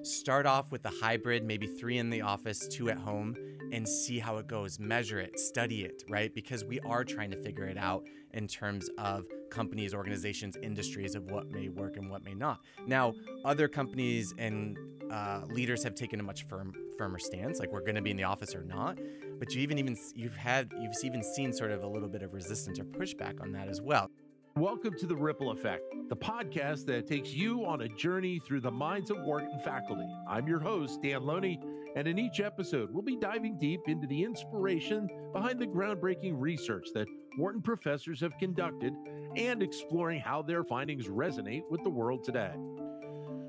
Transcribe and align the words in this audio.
Start 0.00 0.46
off 0.46 0.72
with 0.72 0.82
the 0.82 0.92
hybrid, 1.02 1.44
maybe 1.44 1.66
three 1.66 1.98
in 1.98 2.08
the 2.08 2.22
office, 2.22 2.66
two 2.66 2.90
at 2.90 2.96
home, 2.96 3.36
and 3.72 3.86
see 3.86 4.18
how 4.18 4.38
it 4.38 4.48
goes. 4.48 4.80
Measure 4.80 5.20
it, 5.20 5.38
study 5.38 5.84
it, 5.84 6.02
right? 6.08 6.34
Because 6.34 6.64
we 6.64 6.80
are 6.80 7.04
trying 7.04 7.30
to 7.30 7.36
figure 7.36 7.66
it 7.66 7.76
out 7.76 8.02
in 8.32 8.48
terms 8.48 8.88
of 8.98 9.26
companies, 9.50 9.94
organizations, 9.94 10.56
industries 10.60 11.14
of 11.14 11.30
what 11.30 11.50
may 11.50 11.68
work 11.68 11.98
and 11.98 12.10
what 12.10 12.24
may 12.24 12.34
not. 12.34 12.60
Now, 12.86 13.14
other 13.44 13.68
companies 13.68 14.34
and 14.38 14.76
uh, 15.12 15.42
leaders 15.48 15.84
have 15.84 15.94
taken 15.94 16.18
a 16.18 16.22
much 16.22 16.48
firm, 16.48 16.72
firmer 16.98 17.18
stance, 17.18 17.60
like 17.60 17.70
we're 17.70 17.80
going 17.80 17.94
to 17.94 18.02
be 18.02 18.10
in 18.10 18.16
the 18.16 18.24
office 18.24 18.54
or 18.56 18.64
not. 18.64 18.98
But 19.38 19.54
you 19.54 19.60
even 19.60 19.78
even 19.78 19.96
you've 20.14 20.36
had 20.36 20.72
you've 20.80 20.94
even 21.04 21.22
seen 21.22 21.52
sort 21.52 21.70
of 21.70 21.82
a 21.82 21.86
little 21.86 22.08
bit 22.08 22.22
of 22.22 22.32
resistance 22.32 22.80
or 22.80 22.84
pushback 22.84 23.40
on 23.40 23.52
that 23.52 23.68
as 23.68 23.80
well. 23.80 24.10
Welcome 24.56 24.98
to 24.98 25.06
The 25.06 25.16
Ripple 25.16 25.50
Effect, 25.50 25.82
the 26.10 26.16
podcast 26.16 26.84
that 26.84 27.06
takes 27.06 27.32
you 27.32 27.64
on 27.64 27.80
a 27.80 27.88
journey 27.88 28.38
through 28.38 28.60
the 28.60 28.70
minds 28.70 29.10
of 29.10 29.16
Wharton 29.22 29.58
faculty. 29.64 30.06
I'm 30.28 30.46
your 30.46 30.60
host, 30.60 31.00
Dan 31.00 31.24
Loney, 31.24 31.58
and 31.96 32.06
in 32.06 32.18
each 32.18 32.38
episode, 32.38 32.92
we'll 32.92 33.02
be 33.02 33.16
diving 33.16 33.56
deep 33.58 33.80
into 33.86 34.06
the 34.06 34.22
inspiration 34.22 35.08
behind 35.32 35.58
the 35.58 35.66
groundbreaking 35.66 36.34
research 36.36 36.88
that 36.92 37.08
Wharton 37.38 37.62
professors 37.62 38.20
have 38.20 38.36
conducted 38.36 38.92
and 39.36 39.62
exploring 39.62 40.20
how 40.20 40.42
their 40.42 40.64
findings 40.64 41.06
resonate 41.08 41.62
with 41.70 41.82
the 41.82 41.90
world 41.90 42.22
today. 42.22 42.52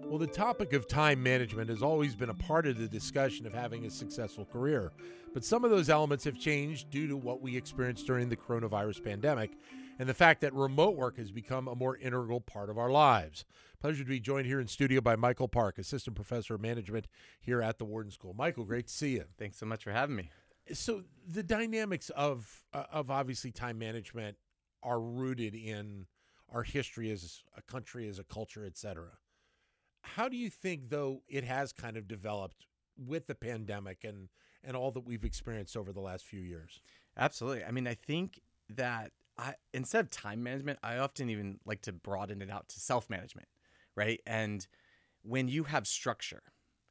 Well, 0.05 0.19
the 0.19 0.27
topic 0.27 0.71
of 0.71 0.87
time 0.87 1.21
management 1.21 1.69
has 1.69 1.83
always 1.83 2.15
been 2.15 2.29
a 2.29 2.35
part 2.35 2.65
of 2.65 2.77
the 2.77 2.87
discussion 2.87 3.45
of 3.45 3.53
having 3.53 3.85
a 3.85 3.89
successful 3.89 4.45
career, 4.45 4.93
but 5.33 5.43
some 5.43 5.65
of 5.65 5.71
those 5.71 5.89
elements 5.89 6.23
have 6.23 6.39
changed 6.39 6.89
due 6.91 7.07
to 7.07 7.17
what 7.17 7.41
we 7.41 7.57
experienced 7.57 8.07
during 8.07 8.29
the 8.29 8.37
coronavirus 8.37 9.03
pandemic 9.03 9.51
and 9.99 10.09
the 10.09 10.13
fact 10.13 10.41
that 10.41 10.53
remote 10.53 10.95
work 10.95 11.17
has 11.17 11.31
become 11.31 11.67
a 11.67 11.75
more 11.75 11.97
integral 11.97 12.41
part 12.41 12.69
of 12.69 12.77
our 12.77 12.89
lives. 12.89 13.45
Pleasure 13.79 14.03
to 14.03 14.09
be 14.09 14.19
joined 14.19 14.47
here 14.47 14.59
in 14.59 14.67
studio 14.67 15.01
by 15.01 15.15
Michael 15.15 15.47
Parke, 15.47 15.77
Assistant 15.77 16.15
Professor 16.15 16.55
of 16.55 16.61
Management 16.61 17.07
here 17.41 17.61
at 17.61 17.77
the 17.77 17.85
Wharton 17.85 18.11
School. 18.11 18.33
Michael, 18.33 18.63
great 18.63 18.87
to 18.87 18.93
see 18.93 19.11
you. 19.13 19.25
Thanks 19.37 19.57
so 19.57 19.65
much 19.65 19.83
for 19.83 19.91
having 19.91 20.15
me. 20.15 20.29
So 20.71 21.03
the 21.27 21.43
dynamics 21.43 22.09
of 22.11 22.63
uh, 22.73 22.85
of 22.91 23.11
obviously 23.11 23.51
time 23.51 23.77
management 23.77 24.37
are 24.81 25.01
rooted 25.01 25.53
in 25.53 26.05
our 26.49 26.63
history 26.63 27.11
as 27.11 27.43
a 27.57 27.61
country, 27.61 28.07
as 28.07 28.19
a 28.19 28.23
culture, 28.23 28.65
et 28.65 28.77
cetera. 28.77 29.17
How 30.01 30.29
do 30.29 30.37
you 30.37 30.49
think, 30.49 30.89
though, 30.89 31.23
it 31.27 31.43
has 31.43 31.73
kind 31.73 31.97
of 31.97 32.07
developed 32.07 32.67
with 32.97 33.27
the 33.27 33.35
pandemic 33.35 34.03
and 34.03 34.29
and 34.63 34.77
all 34.77 34.91
that 34.91 35.05
we've 35.05 35.25
experienced 35.25 35.75
over 35.75 35.91
the 35.91 35.99
last 35.99 36.25
few 36.25 36.41
years? 36.41 36.81
Absolutely. 37.17 37.65
I 37.65 37.71
mean, 37.71 37.87
I 37.87 37.95
think 37.95 38.39
that 38.69 39.11
I 39.37 39.55
instead 39.73 40.05
of 40.05 40.11
time 40.11 40.43
management, 40.43 40.79
I 40.83 40.97
often 40.97 41.29
even 41.29 41.59
like 41.65 41.81
to 41.83 41.91
broaden 41.91 42.41
it 42.41 42.49
out 42.49 42.69
to 42.69 42.79
self 42.79 43.09
management, 43.09 43.47
right? 43.95 44.21
And 44.25 44.65
when 45.23 45.47
you 45.47 45.63
have 45.63 45.87
structure, 45.87 46.43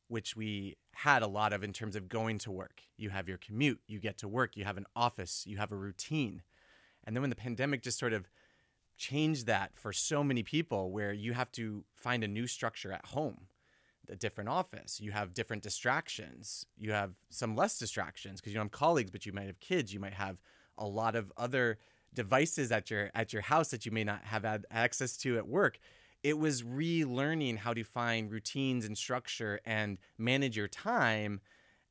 which 0.08 0.36
we 0.36 0.76
had 0.94 1.22
a 1.22 1.26
lot 1.26 1.52
of 1.52 1.62
in 1.62 1.72
terms 1.72 1.96
of 1.96 2.08
going 2.08 2.38
to 2.38 2.50
work, 2.50 2.82
you 2.96 3.10
have 3.10 3.28
your 3.28 3.38
commute, 3.38 3.80
you 3.86 3.98
get 3.98 4.18
to 4.18 4.28
work, 4.28 4.56
you 4.56 4.64
have 4.64 4.76
an 4.76 4.86
office, 4.94 5.44
you 5.46 5.56
have 5.58 5.72
a 5.72 5.76
routine. 5.76 6.42
And 7.04 7.16
then 7.16 7.22
when 7.22 7.30
the 7.30 7.36
pandemic 7.36 7.82
just 7.82 7.98
sort 7.98 8.12
of 8.12 8.28
changed 8.96 9.46
that 9.46 9.72
for 9.74 9.92
so 9.92 10.22
many 10.22 10.42
people, 10.42 10.90
where 10.90 11.12
you 11.12 11.32
have 11.32 11.50
to 11.52 11.84
find 11.94 12.22
a 12.22 12.28
new 12.28 12.46
structure 12.46 12.92
at 12.92 13.06
home, 13.06 13.46
a 14.08 14.16
different 14.16 14.50
office, 14.50 15.00
you 15.00 15.12
have 15.12 15.34
different 15.34 15.62
distractions, 15.62 16.66
you 16.76 16.92
have 16.92 17.12
some 17.30 17.56
less 17.56 17.78
distractions 17.78 18.40
because 18.40 18.52
you 18.52 18.58
don't 18.58 18.66
have 18.66 18.72
colleagues, 18.72 19.10
but 19.10 19.24
you 19.24 19.32
might 19.32 19.46
have 19.46 19.60
kids, 19.60 19.94
you 19.94 20.00
might 20.00 20.14
have 20.14 20.42
a 20.76 20.86
lot 20.86 21.16
of 21.16 21.32
other 21.36 21.78
devices 22.14 22.70
at 22.70 22.90
your 22.90 23.10
at 23.14 23.32
your 23.32 23.42
house 23.42 23.70
that 23.70 23.86
you 23.86 23.92
may 23.92 24.04
not 24.04 24.22
have 24.24 24.44
had 24.44 24.66
access 24.70 25.16
to 25.16 25.36
at 25.36 25.46
work 25.46 25.78
it 26.22 26.38
was 26.38 26.62
relearning 26.62 27.56
how 27.58 27.74
to 27.74 27.82
find 27.82 28.30
routines 28.30 28.84
and 28.84 28.96
structure 28.96 29.60
and 29.64 29.98
manage 30.18 30.56
your 30.56 30.68
time 30.68 31.40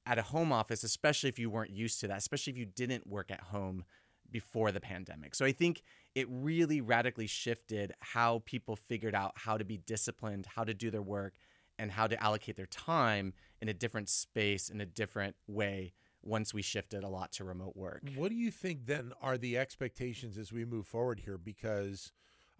at 0.05 0.17
a 0.17 0.23
home 0.23 0.52
office 0.52 0.83
especially 0.83 1.30
if 1.30 1.39
you 1.39 1.49
weren't 1.49 1.72
used 1.72 1.99
to 1.99 2.08
that 2.08 2.17
especially 2.17 2.52
if 2.52 2.58
you 2.58 2.66
didn't 2.66 3.08
work 3.08 3.31
at 3.31 3.42
home 3.42 3.83
before 4.31 4.72
the 4.72 4.80
pandemic. 4.80 5.36
So 5.36 5.45
i 5.45 5.52
think 5.52 5.83
it 6.15 6.27
really 6.30 6.81
radically 6.81 7.27
shifted 7.27 7.93
how 7.99 8.42
people 8.45 8.76
figured 8.76 9.15
out 9.15 9.33
how 9.36 9.58
to 9.58 9.65
be 9.65 9.77
disciplined 9.77 10.45
how 10.55 10.64
to 10.64 10.73
do 10.73 10.89
their 10.89 11.02
work 11.02 11.33
and 11.77 11.92
how 11.92 12.08
to 12.08 12.21
allocate 12.21 12.55
their 12.55 12.65
time 12.67 13.33
in 13.61 13.70
a 13.70 13.73
different 13.73 14.10
space 14.10 14.70
in 14.70 14.81
a 14.81 14.86
different 14.86 15.36
way 15.48 15.93
once 16.23 16.54
we 16.54 16.61
shifted 16.61 17.04
a 17.04 17.09
lot 17.09 17.32
to 17.33 17.43
remote 17.43 17.76
work. 17.76 18.04
What 18.15 18.30
do 18.30 18.36
you 18.36 18.52
think 18.52 18.86
then 18.86 19.11
are 19.21 19.37
the 19.37 19.58
expectations 19.58 20.37
as 20.37 20.52
we 20.54 20.65
move 20.65 20.86
forward 20.86 21.21
here? 21.21 21.37
Because 21.37 22.11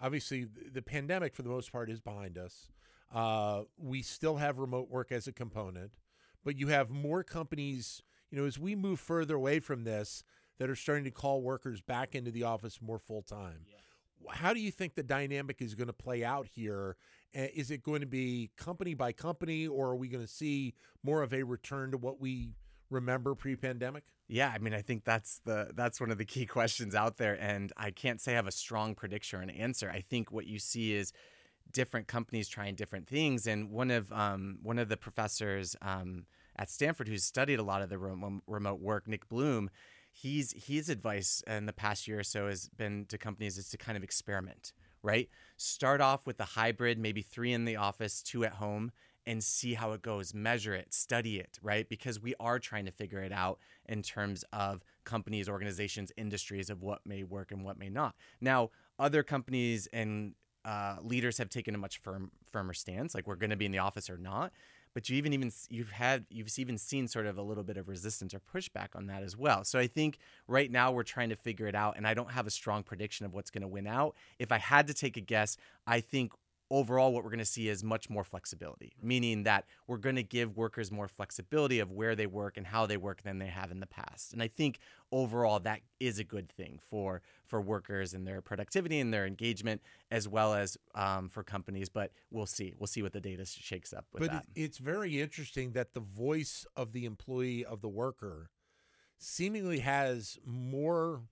obviously 0.02 0.46
the 0.46 0.82
pandemic, 0.82 1.36
for 1.36 1.44
the 1.44 1.50
most 1.50 1.72
part, 1.72 1.90
is 1.90 2.00
behind 2.00 2.38
us. 2.38 2.72
Uh, 3.14 3.64
we 3.78 4.02
still 4.02 4.38
have 4.38 4.58
remote 4.58 4.90
work 4.90 5.12
as 5.12 5.28
a 5.28 5.32
component, 5.32 5.92
but 6.44 6.58
you 6.58 6.68
have 6.68 6.90
more 6.90 7.24
companies, 7.24 8.02
you 8.32 8.40
know, 8.40 8.46
as 8.46 8.58
we 8.58 8.76
move 8.76 9.00
further 9.00 9.36
away 9.36 9.60
from 9.60 9.84
this, 9.84 10.24
that 10.58 10.70
are 10.70 10.76
starting 10.76 11.04
to 11.04 11.12
call 11.12 11.42
workers 11.42 11.82
back 11.82 12.16
into 12.16 12.32
the 12.32 12.44
office 12.44 12.80
more 12.82 13.00
full 13.00 13.22
time. 13.22 13.66
Yeah. 13.68 13.78
How 14.30 14.54
do 14.54 14.60
you 14.60 14.72
think 14.72 14.96
the 14.96 15.04
dynamic 15.04 15.62
is 15.62 15.74
going 15.74 15.88
to 15.88 15.94
play 15.94 16.24
out 16.24 16.48
here? 16.48 16.96
Is 17.34 17.72
it 17.72 17.82
going 17.82 18.02
to 18.02 18.08
be 18.08 18.52
company 18.56 18.94
by 18.94 19.12
company, 19.12 19.68
or 19.68 19.90
are 19.90 19.96
we 19.96 20.08
going 20.08 20.24
to 20.24 20.32
see 20.32 20.76
more 21.04 21.24
of 21.24 21.34
a 21.34 21.44
return 21.44 21.92
to 21.92 21.98
what 21.98 22.22
we 22.22 22.52
remember 22.92 23.34
pre-pandemic? 23.34 24.04
Yeah, 24.28 24.52
I 24.54 24.60
mean, 24.60 24.74
I 24.74 24.82
think 24.82 25.04
that's 25.04 25.42
the 25.46 25.72
that's 25.74 26.00
one 26.00 26.12
of 26.12 26.18
the 26.18 26.26
key 26.26 26.46
questions 26.58 26.94
out 26.96 27.18
there, 27.18 27.38
and 27.42 27.74
I 27.76 27.92
can't 27.92 28.22
say 28.22 28.34
I 28.34 28.36
have 28.36 28.48
a 28.48 28.52
strong 28.52 28.96
prediction 28.96 29.40
or 29.40 29.42
an 29.42 29.50
answer. 29.50 29.90
I 29.90 30.02
think 30.02 30.32
what 30.32 30.46
you 30.46 30.60
see 30.60 30.94
is 30.94 31.12
different 31.72 32.08
companies 32.08 32.48
trying 32.48 32.76
different 32.76 33.08
things, 33.08 33.48
and 33.48 33.72
one 33.72 33.92
of 33.92 34.12
um, 34.12 34.60
one 34.62 34.78
of 34.78 34.90
the 34.90 34.98
professors 34.98 35.76
um, 35.82 36.26
at 36.56 36.70
Stanford 36.70 37.08
who's 37.08 37.24
studied 37.24 37.60
a 37.60 37.64
lot 37.64 37.82
of 37.82 37.90
the 37.90 37.98
remote 37.98 38.80
work, 38.80 39.08
Nick 39.08 39.28
Bloom, 39.28 39.70
he's 40.12 40.54
his 40.68 40.90
advice 40.90 41.44
in 41.48 41.66
the 41.66 41.74
past 41.74 42.08
year 42.08 42.20
or 42.20 42.24
so 42.24 42.48
has 42.48 42.70
been 42.70 43.06
to 43.06 43.18
companies 43.18 43.58
is 43.58 43.70
to 43.70 43.78
kind 43.78 43.98
of 43.98 44.04
experiment, 44.04 44.74
right? 45.02 45.30
Start 45.58 46.02
off 46.02 46.26
with 46.26 46.38
the 46.38 46.46
hybrid, 46.46 47.00
maybe 47.00 47.22
three 47.22 47.54
in 47.54 47.66
the 47.66 47.78
office, 47.78 48.22
two 48.22 48.44
at 48.44 48.54
home, 48.54 48.92
and 49.26 49.44
see 49.44 49.74
how 49.74 49.92
it 49.92 50.02
goes, 50.02 50.34
measure 50.34 50.74
it, 50.74 50.94
study 50.94 51.40
it, 51.40 51.60
right? 51.62 51.88
Because 51.88 52.20
we 52.20 52.34
are 52.40 52.60
trying 52.60 52.86
to 52.86 52.92
figure 52.92 53.20
it 53.20 53.32
out 53.32 53.60
in 53.88 54.02
terms 54.02 54.44
of 54.52 54.84
companies, 55.04 55.48
organizations, 55.48 56.12
industries 56.18 56.70
of 56.70 56.82
what 56.82 57.02
may 57.06 57.24
work 57.24 57.52
and 57.52 57.64
what 57.64 57.78
may 57.78 57.90
not. 57.90 58.16
Now, 58.40 58.72
other 58.98 59.24
companies 59.24 59.88
and 59.94 60.34
uh, 60.66 60.98
leaders 61.02 61.38
have 61.38 61.50
taken 61.50 61.76
a 61.76 61.78
much 61.78 62.00
firm, 62.00 62.32
firmer 62.52 62.74
stance, 62.74 63.16
like 63.16 63.28
we're 63.28 63.36
going 63.36 63.50
to 63.50 63.56
be 63.56 63.66
in 63.66 63.72
the 63.72 63.80
office 63.80 64.10
or 64.10 64.18
not. 64.18 64.52
But 64.94 65.08
you 65.10 65.16
even 65.16 65.32
even 65.32 65.52
you've 65.70 65.92
had 65.92 66.26
you've 66.30 66.50
even 66.60 66.78
seen 66.78 67.08
sort 67.08 67.26
of 67.26 67.38
a 67.38 67.42
little 67.42 67.64
bit 67.64 67.78
of 67.78 67.88
resistance 67.88 68.34
or 68.34 68.42
pushback 68.54 68.90
on 68.94 69.08
that 69.08 69.24
as 69.24 69.38
well. 69.38 69.64
So 69.64 69.80
I 69.80 69.88
think 69.88 70.18
right 70.48 70.70
now 70.70 70.92
we're 70.92 71.04
trying 71.04 71.30
to 71.30 71.38
figure 71.38 71.68
it 71.68 71.76
out, 71.76 71.96
and 71.96 72.06
I 72.06 72.14
don't 72.14 72.32
have 72.32 72.46
a 72.46 72.50
strong 72.50 72.84
prediction 72.84 73.26
of 73.26 73.34
what's 73.34 73.50
going 73.50 73.62
to 73.62 73.70
win 73.70 73.88
out. 73.88 74.16
If 74.38 74.52
I 74.52 74.58
had 74.58 74.88
to 74.88 74.94
take 74.94 75.16
a 75.16 75.22
guess, 75.22 75.56
I 75.88 76.02
think 76.02 76.34
overall 76.72 77.14
what 77.14 77.24
we're 77.24 77.30
going 77.30 77.38
to 77.40 77.46
see 77.46 77.68
is 77.68 77.84
much 77.84 78.10
more 78.10 78.24
flexibility 78.24 78.94
meaning 79.04 79.44
that 79.44 79.66
we're 79.88 79.98
going 79.98 80.16
to 80.16 80.24
give 80.24 80.56
workers 80.56 80.90
more 80.92 81.08
flexibility 81.08 81.80
of 81.80 81.92
where 81.92 82.16
they 82.16 82.26
work 82.26 82.56
and 82.56 82.66
how 82.66 82.86
they 82.86 82.98
work 82.98 83.22
than 83.24 83.38
they 83.38 83.48
have 83.48 83.72
in 83.72 83.80
the 83.82 83.86
past. 83.86 84.34
And 84.34 84.42
i 84.42 84.48
think 84.48 84.80
overall 85.12 85.60
that 85.60 85.82
is 86.00 86.18
a 86.18 86.24
good 86.24 86.50
thing 86.50 86.80
for 86.90 87.22
for 87.46 87.62
workers 87.62 88.14
and 88.14 88.26
their 88.26 88.42
productivity 88.42 89.00
and 89.00 89.14
their 89.14 89.28
engagement 89.28 89.82
as 90.10 90.28
well 90.28 90.54
as 90.54 90.78
um, 90.96 91.28
for 91.28 91.44
companies 91.44 91.90
but 91.90 92.12
we'll 92.32 92.46
see. 92.46 92.74
We'll 92.80 92.88
see 92.88 93.02
what 93.02 93.12
the 93.12 93.20
data 93.20 93.46
shakes 93.46 93.94
up 93.94 94.06
with 94.14 94.22
but 94.22 94.32
that. 94.32 94.46
it's 94.56 94.78
very 94.78 95.22
interesting 95.22 95.74
that 95.74 95.94
the 95.94 96.00
voice 96.00 96.66
of 96.78 96.94
the 96.94 97.06
employee 97.06 97.66
of 97.66 97.82
the 97.82 97.90
worker 97.90 98.50
seemingly 99.18 99.80
has 99.80 100.40
more 100.46 101.24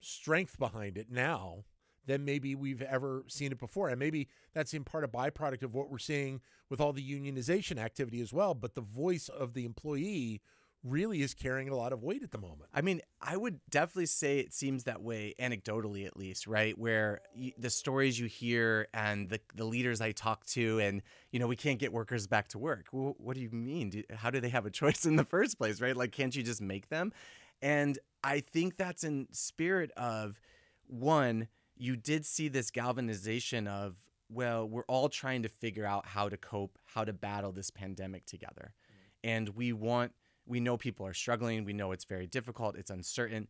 strength 0.00 0.58
behind 0.58 0.96
it 0.96 1.10
now 1.10 1.64
than 2.06 2.24
maybe 2.24 2.54
we've 2.54 2.82
ever 2.82 3.24
seen 3.28 3.52
it 3.52 3.58
before. 3.58 3.88
And 3.88 3.98
maybe 3.98 4.28
that's 4.54 4.72
in 4.74 4.84
part 4.84 5.04
a 5.04 5.08
byproduct 5.08 5.62
of 5.62 5.74
what 5.74 5.90
we're 5.90 5.98
seeing 5.98 6.40
with 6.70 6.80
all 6.80 6.92
the 6.92 7.02
unionization 7.02 7.78
activity 7.78 8.20
as 8.20 8.32
well. 8.32 8.54
But 8.54 8.74
the 8.74 8.80
voice 8.80 9.28
of 9.28 9.54
the 9.54 9.64
employee 9.64 10.40
really 10.84 11.20
is 11.20 11.34
carrying 11.34 11.68
a 11.68 11.74
lot 11.74 11.92
of 11.92 12.04
weight 12.04 12.22
at 12.22 12.30
the 12.30 12.38
moment. 12.38 12.70
I 12.72 12.80
mean, 12.80 13.00
I 13.20 13.36
would 13.36 13.58
definitely 13.70 14.06
say 14.06 14.38
it 14.38 14.54
seems 14.54 14.84
that 14.84 15.02
way, 15.02 15.34
anecdotally 15.40 16.06
at 16.06 16.16
least, 16.16 16.46
right? 16.46 16.78
Where 16.78 17.22
the 17.58 17.70
stories 17.70 18.20
you 18.20 18.26
hear 18.26 18.86
and 18.94 19.28
the, 19.28 19.40
the 19.56 19.64
leaders 19.64 20.00
I 20.00 20.12
talk 20.12 20.46
to, 20.48 20.78
and, 20.78 21.02
you 21.32 21.40
know, 21.40 21.48
we 21.48 21.56
can't 21.56 21.80
get 21.80 21.92
workers 21.92 22.28
back 22.28 22.46
to 22.48 22.58
work. 22.58 22.86
Well, 22.92 23.16
what 23.18 23.34
do 23.34 23.40
you 23.40 23.50
mean? 23.50 23.90
Do, 23.90 24.04
how 24.14 24.30
do 24.30 24.38
they 24.38 24.50
have 24.50 24.64
a 24.64 24.70
choice 24.70 25.04
in 25.04 25.16
the 25.16 25.24
first 25.24 25.58
place, 25.58 25.80
right? 25.80 25.96
Like, 25.96 26.12
can't 26.12 26.36
you 26.36 26.44
just 26.44 26.60
make 26.60 26.88
them? 26.88 27.12
And 27.60 27.98
I 28.22 28.40
think 28.40 28.76
that's 28.76 29.02
in 29.02 29.26
spirit 29.32 29.90
of 29.96 30.38
one, 30.86 31.48
you 31.76 31.96
did 31.96 32.24
see 32.24 32.48
this 32.48 32.70
galvanization 32.70 33.66
of 33.66 33.96
well 34.28 34.68
we're 34.68 34.84
all 34.88 35.08
trying 35.08 35.42
to 35.42 35.48
figure 35.48 35.86
out 35.86 36.06
how 36.06 36.28
to 36.28 36.36
cope 36.36 36.78
how 36.84 37.04
to 37.04 37.12
battle 37.12 37.52
this 37.52 37.70
pandemic 37.70 38.26
together. 38.26 38.72
Mm-hmm. 38.72 39.28
and 39.28 39.48
we 39.50 39.72
want 39.72 40.12
we 40.48 40.60
know 40.60 40.76
people 40.76 41.04
are 41.06 41.14
struggling. 41.14 41.64
We 41.64 41.72
know 41.72 41.90
it's 41.90 42.04
very 42.04 42.28
difficult. 42.28 42.76
It's 42.76 42.90
uncertain. 42.90 43.48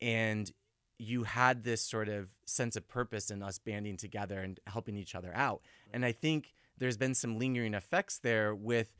And 0.00 0.50
you 0.98 1.24
had 1.24 1.64
this 1.64 1.82
sort 1.82 2.08
of 2.08 2.30
sense 2.46 2.76
of 2.76 2.88
purpose 2.88 3.30
in 3.30 3.42
us 3.42 3.58
banding 3.58 3.98
together 3.98 4.40
and 4.40 4.58
helping 4.66 4.96
each 4.96 5.14
other 5.14 5.32
out. 5.34 5.60
Mm-hmm. 5.60 5.96
and 5.96 6.04
i 6.04 6.12
think 6.12 6.52
there's 6.78 6.96
been 6.96 7.14
some 7.14 7.38
lingering 7.38 7.74
effects 7.74 8.18
there 8.18 8.54
with 8.54 8.96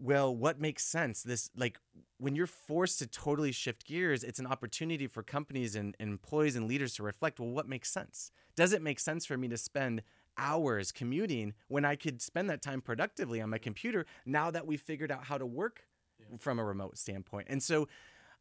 well 0.00 0.34
what 0.34 0.60
makes 0.60 0.84
sense? 0.84 1.22
This 1.22 1.50
like 1.56 1.78
when 2.18 2.34
you're 2.34 2.46
forced 2.46 2.98
to 3.00 3.06
totally 3.06 3.52
shift 3.52 3.86
gears 3.86 4.24
it's 4.24 4.38
an 4.38 4.46
opportunity 4.46 5.06
for 5.06 5.22
companies 5.22 5.76
and, 5.76 5.96
and 6.00 6.10
employees 6.10 6.56
and 6.56 6.66
leaders 6.66 6.94
to 6.94 7.02
reflect 7.02 7.38
well 7.38 7.50
what 7.50 7.68
makes 7.68 7.90
sense? 7.90 8.32
Does 8.56 8.72
it 8.72 8.82
make 8.82 8.98
sense 8.98 9.26
for 9.26 9.36
me 9.36 9.48
to 9.48 9.56
spend 9.56 10.02
hours 10.38 10.90
commuting 10.92 11.52
when 11.68 11.84
i 11.84 11.96
could 11.96 12.22
spend 12.22 12.48
that 12.48 12.62
time 12.62 12.80
productively 12.80 13.40
on 13.42 13.50
my 13.50 13.58
computer 13.58 14.06
now 14.24 14.50
that 14.50 14.66
we've 14.66 14.80
figured 14.80 15.10
out 15.10 15.24
how 15.24 15.36
to 15.36 15.44
work 15.44 15.82
yeah. 16.18 16.36
from 16.38 16.58
a 16.58 16.64
remote 16.64 16.96
standpoint? 16.96 17.46
And 17.50 17.62
so 17.62 17.88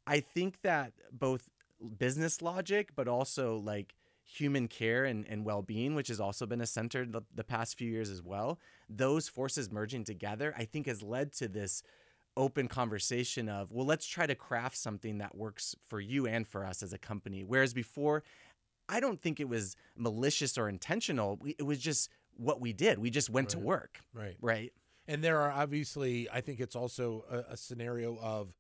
i 0.08 0.20
think 0.20 0.62
that 0.62 0.94
both 1.12 1.50
business 1.98 2.42
logic 2.42 2.92
but 2.96 3.08
also 3.08 3.58
like 3.58 3.96
human 4.32 4.68
care 4.68 5.06
and, 5.06 5.26
and 5.28 5.44
well-being 5.44 5.96
which 5.96 6.08
has 6.08 6.20
also 6.20 6.46
been 6.46 6.62
a 6.62 6.66
center 6.66 7.06
the, 7.06 7.22
the 7.34 7.44
past 7.44 7.78
few 7.78 7.90
years 7.90 8.10
as 8.10 8.22
well 8.22 8.60
those 8.88 9.28
forces 9.28 9.72
merging 9.72 10.04
together 10.04 10.54
i 10.58 10.66
think 10.66 10.86
has 10.86 11.02
led 11.02 11.32
to 11.32 11.48
this 11.48 11.82
open 12.40 12.68
conversation 12.68 13.50
of 13.50 13.72
well 13.72 13.86
let's 13.86 14.08
try 14.08 14.26
to 14.26 14.34
craft 14.34 14.78
something 14.78 15.18
that 15.18 15.36
works 15.36 15.76
for 15.90 16.00
you 16.00 16.26
and 16.26 16.48
for 16.48 16.66
us 16.66 16.82
as 16.82 16.94
a 16.94 16.98
company. 16.98 17.44
Whereas 17.44 17.74
before 17.74 18.24
i 18.88 19.00
don't 19.00 19.22
think 19.22 19.40
it 19.40 19.50
was 19.50 19.76
malicious 19.96 20.58
or 20.58 20.70
intentional. 20.70 21.40
It 21.58 21.66
was 21.66 21.80
just 21.80 22.10
what 22.38 22.62
we 22.62 22.72
did. 22.72 22.98
We 22.98 23.10
just 23.10 23.30
went 23.30 23.48
right. 23.48 23.60
to 23.60 23.60
work. 23.60 24.00
Right. 24.14 24.38
Right? 24.42 24.74
And 25.08 25.22
there 25.24 25.42
are 25.42 25.52
obviously 25.52 26.30
i 26.32 26.42
think 26.42 26.60
it's 26.60 26.76
also 26.76 27.26
a, 27.30 27.54
a 27.54 27.58
scenario 27.58 28.18
of 28.18 28.54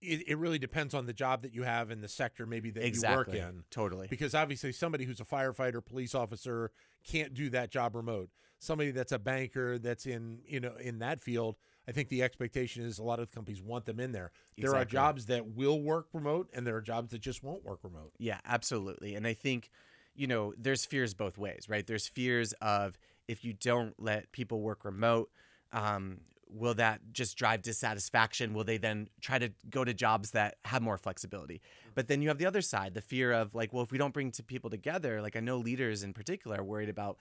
it, 0.00 0.28
it, 0.28 0.38
really 0.38 0.58
depends 0.58 0.94
on 0.94 1.06
the 1.06 1.12
job 1.12 1.42
that 1.42 1.54
you 1.54 1.62
have 1.62 1.90
in 1.90 2.00
the 2.00 2.08
sector 2.08 2.46
maybe 2.46 2.70
that 2.70 2.84
exactly. 2.84 3.38
you 3.38 3.42
work 3.42 3.50
in. 3.50 3.64
Totally. 3.70 4.06
Because 4.08 4.34
obviously 4.34 4.72
somebody 4.72 5.04
who's 5.04 5.20
a 5.20 5.24
firefighter, 5.24 5.84
police 5.84 6.14
officer 6.14 6.70
can't 7.06 7.34
do 7.34 7.50
that 7.50 7.70
job 7.70 7.94
remote. 7.94 8.30
Somebody 8.58 8.90
that's 8.90 9.12
a 9.12 9.18
banker 9.18 9.78
that's 9.78 10.06
in, 10.06 10.40
you 10.46 10.60
know, 10.60 10.74
in 10.80 11.00
that 11.00 11.20
field, 11.20 11.56
I 11.88 11.92
think 11.92 12.08
the 12.08 12.22
expectation 12.22 12.84
is 12.84 12.98
a 12.98 13.02
lot 13.02 13.20
of 13.20 13.30
companies 13.30 13.62
want 13.62 13.84
them 13.84 14.00
in 14.00 14.12
there. 14.12 14.32
There 14.56 14.70
exactly. 14.70 14.80
are 14.80 14.84
jobs 14.84 15.26
that 15.26 15.46
will 15.48 15.80
work 15.80 16.08
remote 16.12 16.48
and 16.54 16.66
there 16.66 16.76
are 16.76 16.82
jobs 16.82 17.10
that 17.10 17.20
just 17.20 17.42
won't 17.42 17.64
work 17.64 17.80
remote. 17.82 18.12
Yeah, 18.18 18.38
absolutely. 18.44 19.14
And 19.14 19.26
I 19.26 19.34
think, 19.34 19.70
you 20.14 20.26
know, 20.26 20.54
there's 20.56 20.84
fears 20.84 21.14
both 21.14 21.38
ways, 21.38 21.66
right? 21.68 21.86
There's 21.86 22.08
fears 22.08 22.54
of 22.60 22.98
if 23.28 23.44
you 23.44 23.52
don't 23.52 23.94
let 23.98 24.32
people 24.32 24.60
work 24.60 24.84
remote, 24.84 25.30
um, 25.72 26.18
will 26.48 26.74
that 26.74 27.00
just 27.12 27.36
drive 27.36 27.62
dissatisfaction? 27.62 28.54
Will 28.54 28.64
they 28.64 28.78
then 28.78 29.08
try 29.20 29.38
to 29.38 29.50
go 29.68 29.84
to 29.84 29.92
jobs 29.92 30.30
that 30.32 30.56
have 30.64 30.82
more 30.82 30.98
flexibility? 30.98 31.60
But 31.94 32.08
then 32.08 32.22
you 32.22 32.28
have 32.28 32.38
the 32.38 32.46
other 32.46 32.62
side, 32.62 32.94
the 32.94 33.00
fear 33.00 33.32
of 33.32 33.54
like, 33.54 33.72
well, 33.72 33.82
if 33.82 33.90
we 33.90 33.98
don't 33.98 34.14
bring 34.14 34.30
two 34.30 34.42
people 34.42 34.70
together, 34.70 35.20
like 35.20 35.36
I 35.36 35.40
know 35.40 35.58
leaders 35.58 36.02
in 36.02 36.12
particular 36.12 36.60
are 36.60 36.64
worried 36.64 36.88
about 36.88 37.18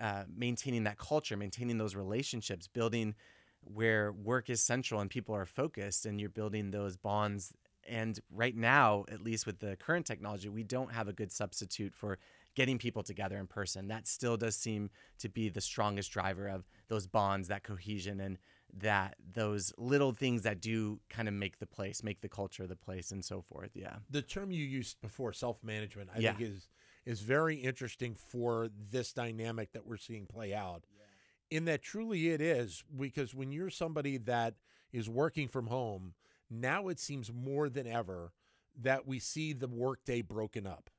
uh, 0.00 0.24
maintaining 0.34 0.84
that 0.84 0.98
culture, 0.98 1.36
maintaining 1.36 1.78
those 1.78 1.94
relationships, 1.94 2.66
building 2.66 3.14
where 3.62 4.12
work 4.12 4.48
is 4.48 4.62
central 4.62 5.00
and 5.00 5.10
people 5.10 5.34
are 5.34 5.46
focused, 5.46 6.06
and 6.06 6.20
you're 6.20 6.30
building 6.30 6.70
those 6.70 6.96
bonds. 6.96 7.52
And 7.88 8.18
right 8.32 8.56
now, 8.56 9.04
at 9.10 9.20
least 9.22 9.46
with 9.46 9.60
the 9.60 9.76
current 9.76 10.06
technology, 10.06 10.48
we 10.48 10.64
don't 10.64 10.92
have 10.92 11.08
a 11.08 11.12
good 11.12 11.30
substitute 11.30 11.94
for 11.94 12.18
getting 12.54 12.78
people 12.78 13.02
together 13.02 13.38
in 13.38 13.46
person. 13.46 13.88
That 13.88 14.08
still 14.08 14.36
does 14.36 14.56
seem 14.56 14.90
to 15.18 15.28
be 15.28 15.48
the 15.48 15.60
strongest 15.60 16.10
driver 16.10 16.48
of 16.48 16.64
those 16.88 17.06
bonds, 17.06 17.48
that 17.48 17.62
cohesion, 17.62 18.20
and 18.20 18.38
that 18.72 19.16
those 19.32 19.72
little 19.78 20.12
things 20.12 20.42
that 20.42 20.60
do 20.60 21.00
kind 21.08 21.28
of 21.28 21.34
make 21.34 21.58
the 21.58 21.66
place, 21.66 22.02
make 22.02 22.20
the 22.20 22.28
culture 22.28 22.64
of 22.64 22.68
the 22.68 22.76
place, 22.76 23.10
and 23.10 23.24
so 23.24 23.42
forth. 23.42 23.70
Yeah. 23.74 23.96
The 24.10 24.22
term 24.22 24.50
you 24.50 24.64
used 24.64 25.00
before, 25.00 25.32
self 25.32 25.62
management, 25.62 26.10
I 26.14 26.20
yeah. 26.20 26.34
think 26.34 26.50
is 26.50 26.68
is 27.04 27.20
very 27.20 27.56
interesting 27.56 28.14
for 28.14 28.68
this 28.90 29.12
dynamic 29.12 29.72
that 29.72 29.86
we're 29.86 29.96
seeing 29.96 30.26
play 30.26 30.52
out. 30.52 30.84
Yeah. 30.90 31.56
In 31.56 31.64
that 31.66 31.82
truly 31.82 32.30
it 32.30 32.40
is 32.40 32.82
because 32.98 33.34
when 33.34 33.52
you're 33.52 33.70
somebody 33.70 34.18
that 34.18 34.54
is 34.92 35.08
working 35.08 35.46
from 35.46 35.68
home, 35.68 36.14
now 36.50 36.88
it 36.88 36.98
seems 36.98 37.32
more 37.32 37.68
than 37.68 37.86
ever 37.86 38.32
that 38.80 39.06
we 39.06 39.18
see 39.18 39.52
the 39.52 39.68
workday 39.68 40.20
broken 40.20 40.66
up 40.66 40.90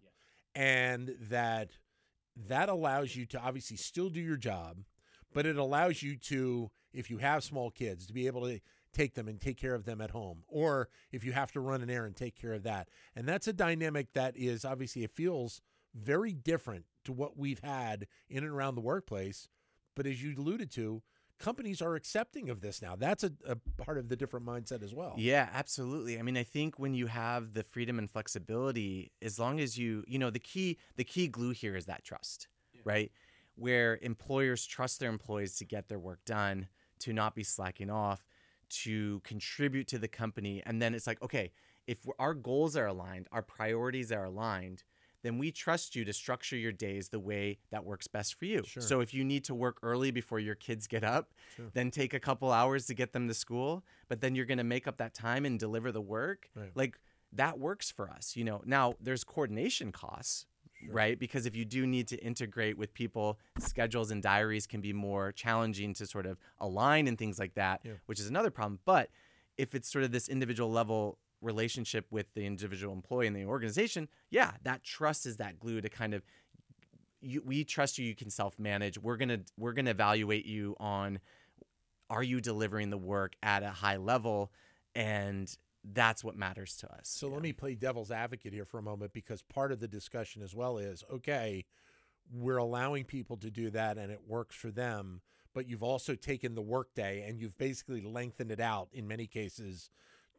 and 0.56 1.16
that 1.30 1.72
that 2.48 2.70
allows 2.70 3.16
you 3.16 3.26
to 3.26 3.40
obviously 3.40 3.78
still 3.78 4.10
do 4.10 4.22
your 4.22 4.38
job, 4.38 4.78
but 5.34 5.46
it 5.46 5.58
allows 5.58 6.02
you 6.02 6.16
to, 6.16 6.72
if 6.94 7.10
you 7.10 7.18
have 7.18 7.44
small 7.44 7.70
kids, 7.72 8.08
to 8.08 8.14
be 8.14 8.28
able 8.28 8.48
to 8.48 8.60
take 8.94 9.14
them 9.14 9.28
and 9.28 9.40
take 9.40 9.58
care 9.58 9.76
of 9.76 9.86
them 9.86 10.02
at 10.02 10.12
home, 10.12 10.44
or 10.48 10.90
if 11.12 11.24
you 11.24 11.32
have 11.32 11.52
to 11.52 11.60
run 11.60 11.82
an 11.82 11.90
errand, 11.90 12.16
take 12.16 12.40
care 12.40 12.54
of 12.54 12.64
that. 12.64 12.90
And 13.16 13.28
that's 13.28 13.48
a 13.48 13.54
dynamic 13.54 14.14
that 14.14 14.36
is 14.36 14.66
obviously 14.66 15.04
it 15.04 15.12
feels 15.12 15.62
very 15.94 16.34
different 16.34 16.86
to 17.06 17.14
what 17.14 17.38
we've 17.38 17.60
had 17.64 18.08
in 18.30 18.44
and 18.44 18.52
around 18.52 18.76
the 18.76 18.82
workplace. 18.82 19.48
But 19.96 20.06
as 20.06 20.22
you 20.22 20.36
alluded 20.38 20.72
to, 20.72 21.02
companies 21.40 21.82
are 21.82 21.96
accepting 21.96 22.50
of 22.50 22.62
this 22.62 22.82
now. 22.82 22.96
That's 22.96 23.24
a, 23.24 23.32
a, 23.48 23.56
part 23.82 23.98
of 23.98 24.10
the 24.10 24.16
different 24.16 24.46
mindset 24.46 24.84
as 24.84 24.94
well. 24.94 25.16
Yeah, 25.18 25.50
absolutely. 25.54 26.20
I 26.20 26.22
mean, 26.22 26.38
I 26.38 26.44
think 26.44 26.80
when 26.80 26.94
you 26.94 27.08
have 27.08 27.54
the 27.54 27.64
freedom 27.64 28.00
and 28.00 28.10
flexibility, 28.10 29.12
as 29.22 29.40
long 29.40 29.60
as 29.60 29.78
you, 29.78 30.04
you 30.08 30.20
know, 30.20 30.30
the 30.30 30.40
key 30.40 30.78
the 30.96 31.04
key 31.04 31.28
glue 31.28 31.52
here 31.52 31.76
is 31.76 31.86
that 31.86 32.04
trust, 32.04 32.48
yeah. 32.74 32.82
right? 32.84 33.12
Where 33.58 34.00
employers 34.02 34.66
trust 34.66 35.00
their 35.00 35.10
employees 35.10 35.58
to 35.58 35.66
get 35.66 35.90
their 35.90 36.00
work 36.00 36.20
done, 36.26 36.68
to 37.00 37.12
not 37.12 37.36
be 37.36 37.44
slacking 37.44 37.90
off, 37.90 38.24
to 38.70 39.20
contribute 39.24 39.88
to 39.88 39.98
the 39.98 40.08
company, 40.08 40.64
and 40.66 40.82
then 40.82 40.94
it's 40.94 41.08
like, 41.08 41.22
okay, 41.22 41.52
if 41.88 41.98
our 42.20 42.34
goals 42.34 42.76
are 42.76 42.88
aligned, 42.88 43.28
our 43.32 43.42
priorities 43.42 44.12
are 44.12 44.26
aligned, 44.26 44.84
then 45.24 45.38
we 45.38 45.52
trust 45.52 45.96
you 45.96 46.06
to 46.06 46.14
structure 46.14 46.56
your 46.56 46.72
days 46.72 47.10
the 47.10 47.20
way 47.20 47.58
that 47.72 47.84
works 47.84 48.08
best 48.08 48.36
for 48.36 48.46
you. 48.46 48.64
Sure. 48.66 48.82
So 48.82 49.00
if 49.00 49.14
you 49.14 49.24
need 49.24 49.44
to 49.46 49.56
work 49.56 49.80
early 49.82 50.12
before 50.12 50.40
your 50.40 50.56
kids 50.56 50.88
get 50.88 51.04
up, 51.04 51.34
sure. 51.56 51.66
then 51.74 51.92
take 51.92 52.14
a 52.14 52.20
couple 52.20 52.52
hours 52.52 52.86
to 52.88 52.94
get 52.94 53.14
them 53.14 53.28
to 53.28 53.34
school, 53.34 53.84
but 54.08 54.22
then 54.22 54.36
you're 54.36 54.46
going 54.46 54.60
to 54.60 54.64
make 54.64 54.88
up 54.88 54.98
that 54.98 55.14
time 55.14 55.46
and 55.46 55.60
deliver 55.60 55.92
the 55.92 56.02
work. 56.02 56.50
Right. 56.56 56.72
Like 56.76 57.00
that 57.34 57.60
works 57.60 57.90
for 57.92 58.10
us, 58.10 58.36
you 58.36 58.44
know. 58.44 58.62
Now, 58.66 58.96
there's 59.02 59.24
coordination 59.24 59.92
costs, 59.92 60.46
Sure. 60.84 60.94
right? 60.94 61.18
Because 61.18 61.46
if 61.46 61.56
you 61.56 61.66
do 61.66 61.88
need 61.88 62.08
to 62.10 62.18
integrate 62.18 62.78
with 62.78 62.94
people, 62.94 63.40
schedules 63.60 64.12
and 64.12 64.22
diaries 64.22 64.68
can 64.68 64.80
be 64.82 64.94
more 64.94 65.32
challenging 65.32 65.94
to 65.96 66.06
sort 66.06 66.26
of 66.26 66.38
align 66.60 67.08
and 67.08 67.18
things 67.18 67.40
like 67.40 67.56
that, 67.56 67.82
yeah. 67.84 67.94
which 68.06 68.20
is 68.20 68.28
another 68.28 68.52
problem. 68.52 68.80
But 68.86 69.10
if 69.58 69.74
it's 69.74 69.92
sort 69.92 70.04
of 70.04 70.12
this 70.12 70.30
individual 70.30 70.72
level 70.72 71.18
relationship 71.42 72.06
with 72.12 72.34
the 72.34 72.46
individual 72.46 72.94
employee 72.94 73.28
and 73.28 73.36
the 73.36 73.46
organization, 73.46 74.08
yeah, 74.30 74.52
that 74.64 74.84
trust 74.84 75.26
is 75.26 75.38
that 75.38 75.60
glue 75.60 75.82
to 75.82 75.90
kind 75.90 76.14
of 76.14 76.24
you, 77.22 77.42
we 77.44 77.64
trust 77.64 77.98
you 77.98 78.06
you 78.06 78.16
can 78.16 78.30
self-manage. 78.30 78.98
We're 78.98 79.18
going 79.18 79.30
to 79.30 79.40
we're 79.58 79.74
going 79.74 79.86
to 79.86 79.92
evaluate 79.92 80.46
you 80.46 80.76
on 80.80 81.20
are 82.10 82.24
you 82.24 82.40
delivering 82.40 82.90
the 82.90 82.98
work 82.98 83.36
at 83.44 83.64
a 83.64 83.70
high 83.70 83.98
level 83.98 84.52
and 84.96 85.56
that's 85.84 86.24
what 86.24 86.36
matters 86.36 86.76
to 86.78 86.92
us. 86.92 87.08
So 87.08 87.28
let 87.28 87.42
me 87.42 87.54
play 87.54 87.76
devil's 87.76 88.12
advocate 88.12 88.54
here 88.54 88.66
for 88.66 88.80
a 88.80 88.84
moment 88.84 89.14
because 89.14 89.42
part 89.42 89.72
of 89.72 89.80
the 89.80 89.88
discussion 89.88 90.42
as 90.42 90.56
well 90.56 90.78
is 90.78 91.04
okay, 91.12 91.66
we're 92.32 92.58
allowing 92.58 93.06
people 93.06 93.38
to 93.38 93.50
do 93.50 93.70
that 93.70 93.98
and 93.98 94.12
it 94.12 94.22
works 94.28 94.56
for 94.56 94.72
them, 94.72 95.22
but 95.54 95.68
you've 95.68 95.84
also 95.84 96.16
taken 96.16 96.56
the 96.56 96.62
workday 96.62 97.28
and 97.28 97.40
you've 97.40 97.58
basically 97.58 98.02
lengthened 98.02 98.52
it 98.52 98.60
out 98.60 98.90
in 98.92 99.08
many 99.08 99.28
cases 99.28 99.90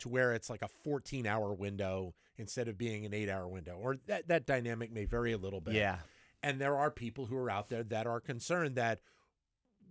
to 0.01 0.09
where 0.09 0.33
it's 0.33 0.49
like 0.51 0.63
a 0.63 0.69
14 0.69 1.27
hour 1.27 1.53
window 1.53 2.15
instead 2.37 2.69
of 2.69 2.79
being 2.79 3.05
an 3.05 3.13
eight 3.13 3.29
hour 3.29 3.49
window, 3.49 3.77
or 3.81 3.97
that, 4.07 4.29
that 4.29 4.47
dynamic 4.47 4.93
may 4.93 5.05
vary 5.05 5.33
a 5.33 5.39
little 5.39 5.61
bit. 5.61 5.75
Yeah. 5.75 5.99
And 6.43 6.61
there 6.61 6.77
are 6.77 6.91
people 6.91 7.27
who 7.27 7.37
are 7.37 7.51
out 7.51 7.69
there 7.69 7.83
that 7.85 8.07
are 8.07 8.21
concerned 8.21 8.77
that 8.77 9.01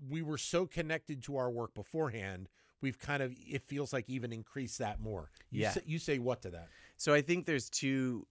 we 0.08 0.22
were 0.22 0.38
so 0.38 0.66
connected 0.66 1.24
to 1.24 1.38
our 1.38 1.50
work 1.50 1.74
beforehand. 1.74 2.48
We've 2.82 3.00
kind 3.00 3.24
of, 3.24 3.34
it 3.38 3.64
feels 3.64 3.92
like 3.92 4.10
even 4.10 4.32
increased 4.32 4.80
that 4.80 5.00
more. 5.00 5.32
You 5.50 5.62
yeah. 5.62 5.72
Say, 5.72 5.82
you 5.86 6.00
say 6.00 6.20
what 6.20 6.42
to 6.44 6.52
that? 6.52 6.68
So 6.98 7.14
I 7.14 7.22
think 7.22 7.46
there's 7.46 7.70
two. 7.70 8.28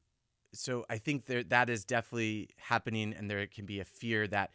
So 0.53 0.85
I 0.88 0.99
think 0.99 1.26
there 1.26 1.43
that 1.45 1.69
is 1.69 1.85
definitely 1.85 2.50
happening, 2.57 3.12
and 3.12 3.31
there 3.31 3.47
can 3.47 3.67
be 3.67 3.81
a 3.81 3.85
fear 3.85 4.26
that 4.29 4.50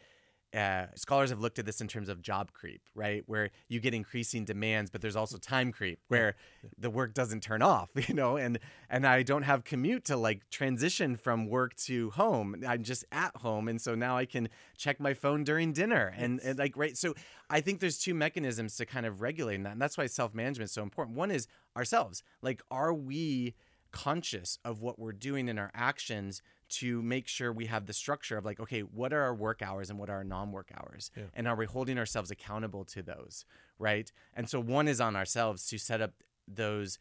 uh, 0.54 0.86
scholars 0.94 1.30
have 1.30 1.40
looked 1.40 1.58
at 1.58 1.64
this 1.64 1.80
in 1.80 1.88
terms 1.88 2.08
of 2.08 2.20
job 2.20 2.52
creep, 2.52 2.82
right? 2.94 3.22
Where 3.26 3.50
you 3.68 3.80
get 3.80 3.94
increasing 3.94 4.44
demands, 4.44 4.90
but 4.90 5.00
there's 5.00 5.16
also 5.16 5.38
time 5.38 5.72
creep, 5.72 5.98
where 6.08 6.36
yeah. 6.62 6.70
the 6.78 6.90
work 6.90 7.14
doesn't 7.14 7.42
turn 7.42 7.62
off, 7.62 7.88
you 8.08 8.14
know, 8.14 8.36
and 8.36 8.58
and 8.90 9.06
I 9.06 9.22
don't 9.22 9.42
have 9.42 9.64
commute 9.64 10.04
to 10.06 10.16
like 10.16 10.48
transition 10.50 11.16
from 11.16 11.46
work 11.46 11.74
to 11.86 12.10
home. 12.10 12.62
I'm 12.66 12.82
just 12.82 13.04
at 13.10 13.34
home, 13.36 13.68
and 13.68 13.80
so 13.80 13.94
now 13.94 14.16
I 14.16 14.26
can 14.26 14.48
check 14.76 15.00
my 15.00 15.14
phone 15.14 15.44
during 15.44 15.72
dinner, 15.72 16.12
and, 16.16 16.40
and 16.40 16.58
like 16.58 16.76
right. 16.76 16.96
So 16.96 17.14
I 17.48 17.60
think 17.60 17.80
there's 17.80 17.98
two 17.98 18.14
mechanisms 18.14 18.76
to 18.76 18.86
kind 18.86 19.06
of 19.06 19.20
regulating 19.22 19.62
that, 19.62 19.72
and 19.72 19.80
that's 19.80 19.96
why 19.96 20.06
self 20.06 20.34
management 20.34 20.68
is 20.68 20.72
so 20.72 20.82
important. 20.82 21.16
One 21.16 21.30
is 21.30 21.48
ourselves, 21.76 22.22
like, 22.42 22.62
are 22.70 22.92
we 22.92 23.54
conscious 23.92 24.58
of 24.64 24.80
what 24.80 24.98
we're 24.98 25.12
doing 25.12 25.48
in 25.48 25.58
our 25.58 25.70
actions 25.74 26.42
to 26.72 27.02
make 27.02 27.28
sure 27.28 27.52
we 27.52 27.66
have 27.66 27.86
the 27.86 27.92
structure 27.92 28.36
of 28.36 28.44
like, 28.44 28.60
okay, 28.60 28.80
what 28.80 29.12
are 29.12 29.22
our 29.22 29.34
work 29.34 29.62
hours 29.62 29.90
and 29.90 29.98
what 29.98 30.08
are 30.08 30.16
our 30.16 30.24
non 30.24 30.52
work 30.52 30.70
hours? 30.76 31.10
Yeah. 31.16 31.24
And 31.34 31.46
are 31.46 31.56
we 31.56 31.66
holding 31.66 31.98
ourselves 31.98 32.30
accountable 32.30 32.84
to 32.86 33.02
those? 33.02 33.44
Right. 33.78 34.10
And 34.34 34.48
so 34.48 34.60
one 34.60 34.88
is 34.88 35.00
on 35.00 35.16
ourselves 35.16 35.66
to 35.68 35.78
set 35.78 36.00
up 36.00 36.12
those. 36.48 36.98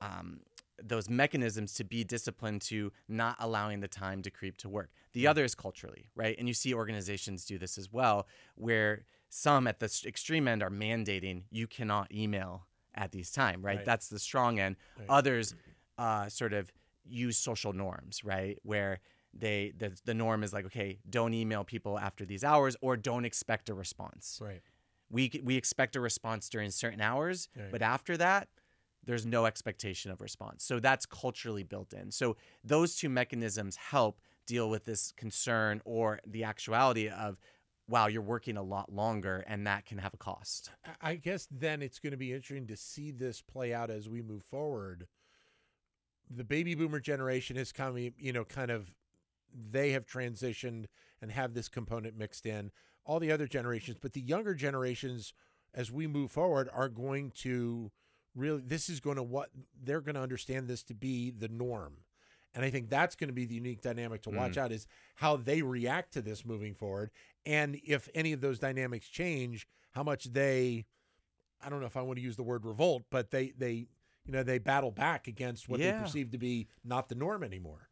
Um, 0.00 0.40
those 0.82 1.08
mechanisms 1.08 1.72
to 1.72 1.84
be 1.84 2.02
disciplined 2.02 2.60
to 2.60 2.92
not 3.06 3.36
allowing 3.38 3.78
the 3.78 3.86
time 3.86 4.22
to 4.22 4.28
creep 4.28 4.56
to 4.56 4.68
work. 4.68 4.90
The 5.12 5.24
other 5.24 5.44
is 5.44 5.54
culturally, 5.54 6.10
right? 6.16 6.34
And 6.36 6.48
you 6.48 6.52
see 6.52 6.74
organizations 6.74 7.44
do 7.44 7.58
this 7.58 7.78
as 7.78 7.92
well, 7.92 8.26
where 8.56 9.04
some 9.28 9.68
at 9.68 9.78
the 9.78 10.02
extreme 10.04 10.48
end 10.48 10.64
are 10.64 10.70
mandating 10.70 11.44
you 11.48 11.68
cannot 11.68 12.12
email 12.12 12.66
at 12.94 13.12
these 13.12 13.30
time, 13.30 13.62
right? 13.62 13.76
Right. 13.76 13.84
That's 13.84 14.08
the 14.08 14.18
strong 14.18 14.58
end. 14.58 14.74
Right. 14.98 15.06
Others 15.08 15.54
uh, 15.96 16.28
sort 16.28 16.52
of 16.52 16.72
use 17.04 17.36
social 17.36 17.72
norms, 17.72 18.24
right? 18.24 18.58
Where 18.62 19.00
they 19.36 19.72
the, 19.76 19.92
the 20.04 20.14
norm 20.14 20.42
is 20.42 20.52
like, 20.52 20.66
okay, 20.66 20.98
don't 21.08 21.34
email 21.34 21.64
people 21.64 21.98
after 21.98 22.24
these 22.24 22.44
hours 22.44 22.76
or 22.80 22.96
don't 22.96 23.24
expect 23.24 23.68
a 23.68 23.74
response. 23.74 24.38
Right. 24.42 24.62
We 25.10 25.30
we 25.44 25.56
expect 25.56 25.96
a 25.96 26.00
response 26.00 26.48
during 26.48 26.70
certain 26.70 27.00
hours, 27.00 27.48
Right. 27.56 27.70
but 27.70 27.82
after 27.82 28.16
that, 28.16 28.48
there's 29.04 29.26
no 29.26 29.44
expectation 29.46 30.10
of 30.10 30.20
response. 30.20 30.64
So 30.64 30.80
that's 30.80 31.04
culturally 31.06 31.62
built 31.62 31.92
in. 31.92 32.10
So 32.10 32.36
those 32.62 32.96
two 32.96 33.08
mechanisms 33.08 33.76
help 33.76 34.20
deal 34.46 34.70
with 34.70 34.84
this 34.84 35.12
concern 35.12 35.82
or 35.84 36.20
the 36.26 36.44
actuality 36.44 37.08
of 37.08 37.38
wow, 37.86 38.06
you're 38.06 38.22
working 38.22 38.56
a 38.56 38.62
lot 38.62 38.90
longer 38.90 39.44
and 39.46 39.66
that 39.66 39.84
can 39.84 39.98
have 39.98 40.14
a 40.14 40.16
cost. 40.16 40.70
I- 40.86 41.10
I 41.10 41.14
guess 41.16 41.46
then 41.50 41.82
it's 41.82 41.98
going 41.98 42.12
to 42.12 42.16
be 42.16 42.32
interesting 42.32 42.66
to 42.68 42.76
see 42.78 43.10
this 43.10 43.42
play 43.42 43.74
out 43.74 43.90
as 43.90 44.08
we 44.08 44.22
move 44.22 44.42
forward. 44.42 45.06
The 46.30 46.44
baby 46.44 46.74
boomer 46.74 47.00
generation 47.00 47.58
is 47.58 47.72
coming, 47.72 48.14
you 48.16 48.32
know, 48.32 48.44
kind 48.44 48.70
of 48.70 48.90
they 49.54 49.90
have 49.92 50.06
transitioned 50.06 50.86
and 51.20 51.30
have 51.30 51.54
this 51.54 51.68
component 51.68 52.16
mixed 52.16 52.46
in. 52.46 52.70
All 53.06 53.20
the 53.20 53.32
other 53.32 53.46
generations, 53.46 53.98
but 54.00 54.14
the 54.14 54.20
younger 54.20 54.54
generations, 54.54 55.34
as 55.74 55.92
we 55.92 56.06
move 56.06 56.30
forward, 56.30 56.70
are 56.72 56.88
going 56.88 57.32
to 57.38 57.90
really. 58.34 58.62
This 58.64 58.88
is 58.88 59.00
going 59.00 59.16
to 59.16 59.22
what 59.22 59.50
they're 59.82 60.00
going 60.00 60.14
to 60.14 60.22
understand 60.22 60.68
this 60.68 60.82
to 60.84 60.94
be 60.94 61.30
the 61.30 61.48
norm, 61.48 61.98
and 62.54 62.64
I 62.64 62.70
think 62.70 62.88
that's 62.88 63.14
going 63.14 63.28
to 63.28 63.34
be 63.34 63.44
the 63.44 63.56
unique 63.56 63.82
dynamic 63.82 64.22
to 64.22 64.30
watch 64.30 64.52
mm. 64.52 64.58
out 64.58 64.72
is 64.72 64.86
how 65.16 65.36
they 65.36 65.60
react 65.60 66.14
to 66.14 66.22
this 66.22 66.46
moving 66.46 66.74
forward, 66.74 67.10
and 67.44 67.78
if 67.84 68.08
any 68.14 68.32
of 68.32 68.40
those 68.40 68.58
dynamics 68.58 69.06
change, 69.06 69.68
how 69.92 70.02
much 70.02 70.24
they 70.32 70.86
I 71.64 71.68
don't 71.68 71.80
know 71.80 71.86
if 71.86 71.96
I 71.96 72.02
want 72.02 72.18
to 72.18 72.22
use 72.22 72.36
the 72.36 72.42
word 72.42 72.64
revolt, 72.64 73.04
but 73.10 73.30
they 73.30 73.52
they 73.56 73.86
you 74.24 74.32
know 74.32 74.42
they 74.42 74.58
battle 74.58 74.90
back 74.90 75.26
against 75.26 75.68
what 75.68 75.80
Yeah. 75.80 75.92
they 75.92 76.04
perceive 76.04 76.30
to 76.30 76.38
be 76.38 76.68
not 76.84 77.08
the 77.08 77.14
norm 77.14 77.42
anymore. 77.42 77.88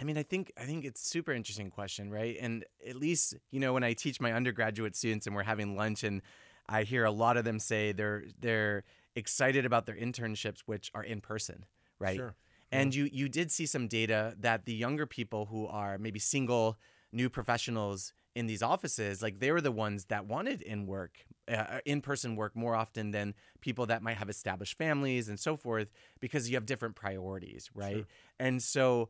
I 0.00 0.04
mean, 0.04 0.16
I 0.16 0.22
think 0.22 0.50
I 0.56 0.62
think 0.62 0.84
it's 0.84 1.02
a 1.02 1.06
super 1.06 1.32
interesting 1.32 1.70
question, 1.70 2.10
right? 2.10 2.36
And 2.40 2.64
at 2.88 2.96
least 2.96 3.36
you 3.50 3.60
know 3.60 3.74
when 3.74 3.84
I 3.84 3.92
teach 3.92 4.20
my 4.20 4.32
undergraduate 4.32 4.96
students 4.96 5.26
and 5.26 5.36
we're 5.36 5.42
having 5.42 5.76
lunch, 5.76 6.02
and 6.04 6.22
I 6.68 6.84
hear 6.84 7.04
a 7.04 7.10
lot 7.10 7.36
of 7.36 7.44
them 7.44 7.58
say 7.58 7.92
they're 7.92 8.24
they're 8.40 8.84
excited 9.14 9.66
about 9.66 9.86
their 9.86 9.96
internships, 9.96 10.60
which 10.64 10.90
are 10.94 11.04
in 11.04 11.20
person, 11.20 11.66
right? 11.98 12.16
Sure. 12.16 12.34
And 12.72 12.94
you 12.94 13.10
you 13.12 13.28
did 13.28 13.50
see 13.50 13.66
some 13.66 13.88
data 13.88 14.34
that 14.38 14.64
the 14.64 14.72
younger 14.72 15.04
people 15.06 15.46
who 15.46 15.66
are 15.66 15.98
maybe 15.98 16.18
single, 16.18 16.78
new 17.12 17.28
professionals 17.28 18.14
in 18.34 18.46
these 18.46 18.62
offices, 18.62 19.22
like 19.22 19.40
they 19.40 19.50
were 19.50 19.60
the 19.60 19.72
ones 19.72 20.04
that 20.06 20.24
wanted 20.24 20.62
in 20.62 20.86
work, 20.86 21.18
uh, 21.48 21.80
in 21.84 22.00
person 22.00 22.36
work 22.36 22.54
more 22.54 22.76
often 22.76 23.10
than 23.10 23.34
people 23.60 23.86
that 23.86 24.02
might 24.02 24.16
have 24.16 24.30
established 24.30 24.78
families 24.78 25.28
and 25.28 25.38
so 25.38 25.56
forth, 25.56 25.88
because 26.20 26.48
you 26.48 26.54
have 26.56 26.64
different 26.64 26.94
priorities, 26.94 27.68
right? 27.74 27.96
Sure. 27.96 28.06
And 28.38 28.62
so, 28.62 29.08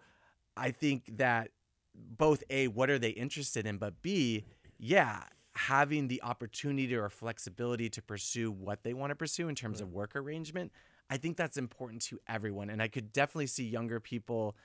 I 0.61 0.71
think 0.71 1.17
that 1.17 1.51
both 1.95 2.45
a 2.51 2.69
what 2.69 2.91
are 2.91 2.99
they 2.99 3.11
interested 3.11 3.67
in, 3.67 3.79
but 3.79 4.01
b 4.03 4.45
yeah 4.79 5.25
having 5.55 6.09
the 6.09 6.23
opportunity 6.23 6.95
or 6.95 7.09
flexibility 7.11 7.91
to 7.91 8.01
pursue 8.01 8.51
what 8.51 8.83
they 8.83 8.95
want 8.95 9.11
to 9.11 9.17
pursue 9.17 9.49
in 9.49 9.55
terms 9.55 9.81
of 9.81 9.93
work 9.93 10.15
arrangement 10.15 10.71
i 11.11 11.17
think 11.17 11.37
that's 11.37 11.57
important 11.57 12.01
to 12.01 12.19
everyone 12.29 12.71
and 12.71 12.81
i 12.81 12.89
could 12.89 13.13
definitely 13.13 13.49
see 13.49 13.65
younger 13.65 13.99
people 13.99 14.57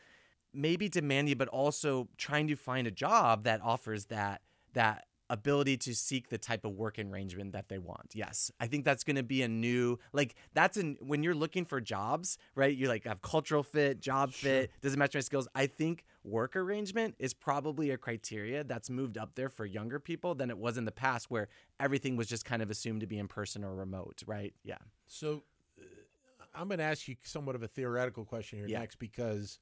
maybe 0.54 0.88
demanding 0.88 1.38
but 1.38 1.48
also 1.48 2.08
trying 2.18 2.48
to 2.48 2.56
find 2.56 2.86
a 2.88 2.92
job 2.92 3.44
that 3.44 3.60
offers 3.64 4.06
that 4.06 4.42
that 4.74 5.06
ability 5.30 5.76
to 5.78 5.96
seek 5.96 6.30
the 6.30 6.38
type 6.38 6.66
of 6.66 6.72
work 6.74 7.00
arrangement 7.00 7.52
that 7.54 7.68
they 7.68 7.78
want 7.80 8.12
yes. 8.14 8.52
I 8.60 8.68
think 8.68 8.86
that's 8.86 9.04
going 9.04 9.16
to 9.16 9.24
be 9.24 9.42
a 9.42 9.48
new 9.48 9.98
like 10.14 10.36
that's 10.54 10.78
an 10.78 10.98
when 11.02 11.24
you're 11.24 11.34
looking 11.36 11.66
for 11.66 11.82
jobs 11.82 12.38
right 12.54 12.76
you 12.76 12.88
like 12.88 13.06
have 13.06 13.22
cultural 13.22 13.64
fit 13.64 14.00
job 14.00 14.34
fit 14.34 14.72
doesn't 14.82 15.00
match 15.00 15.14
my 15.16 15.22
skills. 15.22 15.48
I 15.56 15.68
think 15.68 16.04
work 16.24 16.56
arrangement 16.56 17.16
is 17.20 17.34
probably 17.34 17.90
a 17.92 17.98
criteria 17.98 18.64
that's 18.64 18.90
moved 18.90 19.18
up 19.18 19.36
there 19.36 19.50
for 19.50 19.66
younger 19.66 20.00
people 20.00 20.36
than 20.36 20.50
it 20.50 20.58
was 20.58 20.78
in 20.78 20.86
the 20.86 20.92
past 20.92 21.32
where 21.32 21.48
everything 21.80 22.16
was 22.16 22.28
just 22.28 22.46
kind 22.46 22.62
of 22.62 22.70
assumed 22.70 23.02
to 23.02 23.08
be 23.08 23.18
in 23.18 23.28
person 23.28 23.64
or 23.64 23.74
remote 23.76 24.22
right? 24.28 24.54
Yeah. 24.64 24.78
So 25.08 25.44
uh, 25.80 26.46
I'm 26.54 26.68
going 26.68 26.78
to 26.78 26.84
ask 26.84 27.08
you 27.08 27.16
somewhat 27.24 27.56
of 27.56 27.64
a 27.64 27.68
theoretical 27.68 28.26
question 28.26 28.60
here 28.60 28.68
Yeah. 28.68 28.80
next 28.80 28.98
because 28.98 29.60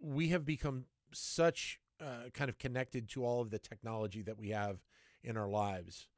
we 0.00 0.28
have 0.28 0.44
become 0.44 0.86
such 1.12 1.78
uh, 2.02 2.30
kind 2.34 2.48
of 2.48 2.58
connected 2.58 3.08
to 3.10 3.24
all 3.24 3.40
of 3.40 3.50
the 3.50 3.58
technology 3.58 4.22
that 4.22 4.38
we 4.38 4.50
have 4.50 4.78
in 5.22 5.36
our 5.36 5.48
lives. 5.48 6.08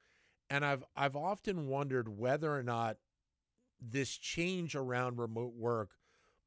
And 0.50 0.64
I've 0.64 0.84
I've 0.96 1.16
often 1.16 1.68
wondered 1.68 2.08
whether 2.08 2.54
or 2.54 2.62
not 2.62 2.98
this 3.80 4.16
change 4.16 4.74
around 4.74 5.18
remote 5.18 5.54
work 5.54 5.90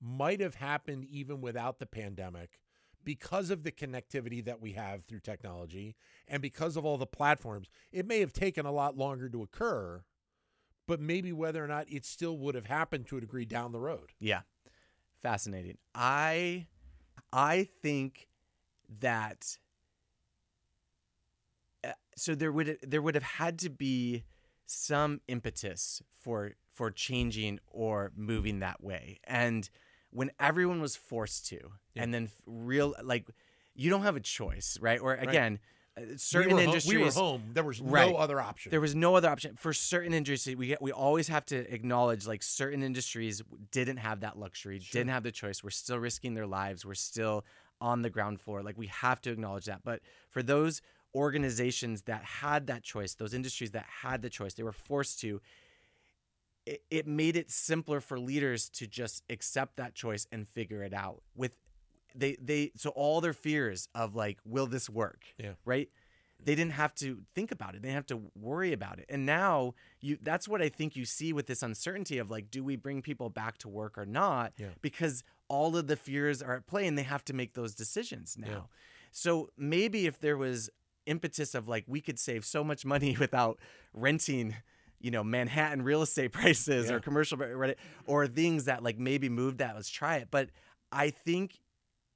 might 0.01 0.39
have 0.39 0.55
happened 0.55 1.05
even 1.05 1.41
without 1.41 1.79
the 1.79 1.85
pandemic 1.85 2.59
because 3.03 3.49
of 3.49 3.63
the 3.63 3.71
connectivity 3.71 4.43
that 4.43 4.61
we 4.61 4.73
have 4.73 5.05
through 5.05 5.19
technology 5.19 5.95
and 6.27 6.41
because 6.41 6.75
of 6.75 6.85
all 6.85 6.97
the 6.97 7.05
platforms. 7.05 7.69
It 7.91 8.05
may 8.05 8.19
have 8.19 8.33
taken 8.33 8.65
a 8.65 8.71
lot 8.71 8.97
longer 8.97 9.29
to 9.29 9.43
occur, 9.43 10.03
but 10.87 10.99
maybe 10.99 11.31
whether 11.31 11.63
or 11.63 11.67
not 11.67 11.85
it 11.89 12.05
still 12.05 12.37
would 12.37 12.55
have 12.55 12.65
happened 12.65 13.07
to 13.07 13.17
a 13.17 13.21
degree 13.21 13.45
down 13.45 13.71
the 13.71 13.79
road. 13.79 14.11
Yeah. 14.19 14.41
Fascinating. 15.21 15.77
I 15.95 16.67
I 17.33 17.67
think 17.81 18.27
that 18.99 19.57
uh, 21.83 21.91
so 22.15 22.35
there 22.35 22.51
would 22.51 22.77
there 22.81 23.01
would 23.01 23.15
have 23.15 23.23
had 23.23 23.59
to 23.59 23.69
be 23.69 24.23
some 24.65 25.21
impetus 25.27 26.01
for 26.21 26.53
for 26.73 26.91
changing 26.91 27.59
or 27.67 28.11
moving 28.15 28.59
that 28.59 28.83
way. 28.83 29.19
And 29.23 29.69
when 30.11 30.31
everyone 30.39 30.81
was 30.81 30.95
forced 30.95 31.47
to 31.47 31.59
Yeah. 31.93 32.03
and 32.03 32.13
then 32.13 32.29
real 32.45 32.95
like 33.03 33.27
you 33.75 33.89
don't 33.89 34.03
have 34.03 34.15
a 34.15 34.19
choice, 34.21 34.77
right? 34.81 34.99
Or 34.99 35.13
again, 35.13 35.59
uh, 35.97 36.01
certain 36.17 36.55
we 36.55 36.63
industries 36.63 36.95
we 36.95 37.03
were 37.03 37.11
home. 37.11 37.51
There 37.53 37.63
was 37.63 37.79
Right. 37.79 38.09
no 38.09 38.17
other 38.17 38.39
option. 38.41 38.71
there 38.71 38.81
was 38.81 38.95
no 38.95 39.15
other 39.15 39.29
option 39.29 39.55
for 39.55 39.71
certain 39.73 40.13
industries. 40.13 40.55
We 40.55 40.75
we 40.81 40.91
always 40.91 41.27
have 41.27 41.45
to 41.47 41.57
acknowledge 41.73 42.25
like 42.25 42.41
certain 42.43 42.81
industries 42.83 43.41
didn't 43.71 43.97
have 43.97 44.21
that 44.21 44.37
luxury, 44.37 44.79
Sure. 44.79 44.99
didn't 44.99 45.11
have 45.11 45.23
the 45.23 45.31
choice. 45.31 45.63
We're 45.63 45.69
still 45.69 45.99
risking 45.99 46.33
their 46.33 46.47
lives. 46.47 46.85
We're 46.85 46.95
still 46.95 47.45
on 47.81 48.01
the 48.01 48.09
ground 48.09 48.41
floor. 48.41 48.61
Like 48.63 48.77
we 48.77 48.87
have 48.87 49.21
to 49.21 49.31
acknowledge 49.31 49.65
that. 49.65 49.81
But 49.83 50.01
for 50.29 50.41
those 50.43 50.81
organizations 51.15 52.03
that 52.03 52.23
had 52.23 52.67
that 52.67 52.83
choice, 52.83 53.15
those 53.15 53.33
industries 53.33 53.71
that 53.71 53.85
had 54.01 54.21
the 54.21 54.29
choice, 54.29 54.53
they 54.53 54.63
were 54.63 54.71
forced 54.71 55.19
to. 55.21 55.41
It, 56.65 56.83
it 56.91 57.07
made 57.07 57.37
it 57.37 57.49
simpler 57.49 58.01
for 58.01 58.19
leaders 58.19 58.69
to 58.71 58.87
just 58.87 59.23
accept 59.29 59.77
that 59.77 59.95
choice 59.95 60.27
and 60.31 60.47
figure 60.49 60.83
it 60.83 60.93
out 60.93 61.21
with 61.35 61.55
they 62.13 62.35
they 62.41 62.71
so 62.75 62.89
all 62.91 63.21
their 63.21 63.33
fears 63.33 63.87
of 63.95 64.15
like 64.15 64.37
will 64.43 64.67
this 64.67 64.89
work 64.89 65.21
Yeah. 65.37 65.53
right 65.65 65.89
they 66.43 66.55
didn't 66.55 66.73
have 66.73 66.93
to 66.95 67.23
think 67.35 67.51
about 67.51 67.75
it 67.75 67.81
they 67.81 67.87
didn't 67.87 67.95
have 67.95 68.05
to 68.05 68.21
worry 68.39 68.71
about 68.73 68.99
it 68.99 69.05
and 69.09 69.25
now 69.25 69.73
you 70.01 70.17
that's 70.21 70.47
what 70.47 70.61
i 70.61 70.69
think 70.69 70.95
you 70.95 71.03
see 71.05 71.33
with 71.33 71.47
this 71.47 71.63
uncertainty 71.63 72.17
of 72.17 72.29
like 72.29 72.49
do 72.51 72.63
we 72.63 72.75
bring 72.75 73.01
people 73.01 73.29
back 73.29 73.57
to 73.57 73.67
work 73.67 73.97
or 73.97 74.05
not 74.05 74.53
Yeah. 74.57 74.67
because 74.81 75.23
all 75.49 75.75
of 75.75 75.87
the 75.87 75.95
fears 75.95 76.41
are 76.41 76.55
at 76.55 76.67
play 76.67 76.85
and 76.87 76.97
they 76.97 77.03
have 77.03 77.23
to 77.25 77.33
make 77.33 77.53
those 77.53 77.73
decisions 77.75 78.37
now 78.37 78.47
Yeah. 78.47 78.59
so 79.11 79.49
maybe 79.57 80.05
if 80.07 80.19
there 80.19 80.37
was 80.37 80.69
impetus 81.05 81.55
of 81.55 81.67
like 81.67 81.85
we 81.87 82.01
could 82.01 82.19
save 82.19 82.45
so 82.45 82.63
much 82.63 82.85
money 82.85 83.15
without 83.19 83.59
renting 83.93 84.55
you 84.99 85.09
know 85.11 85.23
manhattan 85.23 85.81
real 85.83 86.01
estate 86.01 86.31
prices 86.41 86.89
Yeah. 86.89 86.95
or 86.95 86.99
commercial 86.99 87.39
or 88.05 88.27
things 88.27 88.65
that 88.65 88.83
like 88.83 88.97
maybe 88.99 89.27
moved 89.29 89.57
that 89.57 89.75
let's 89.75 89.89
try 89.89 90.17
it 90.17 90.27
but 90.31 90.49
i 90.91 91.09
think 91.09 91.59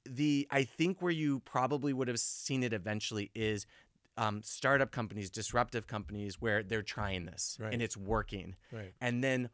the 0.04 0.48
I 0.50 0.64
think 0.64 1.00
where 1.00 1.12
you 1.12 1.38
probably 1.44 1.92
would 1.92 2.08
have 2.08 2.18
seen 2.18 2.64
it 2.64 2.72
eventually 2.72 3.30
is 3.36 3.66
um, 4.16 4.42
startup 4.42 4.90
companies, 4.90 5.30
disruptive 5.30 5.86
companies, 5.86 6.40
where 6.40 6.62
they're 6.62 6.82
trying 6.82 7.24
this 7.26 7.56
Right. 7.60 7.72
and 7.72 7.82
it's 7.82 7.96
working, 7.96 8.56
right. 8.70 8.92
and 9.00 9.22
then 9.22 9.50